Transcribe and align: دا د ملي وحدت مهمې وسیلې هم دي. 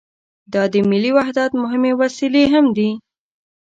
دا 0.53 0.63
د 0.73 0.75
ملي 0.91 1.11
وحدت 1.17 1.51
مهمې 1.63 1.91
وسیلې 2.01 2.43
هم 2.53 2.65
دي. 2.77 2.89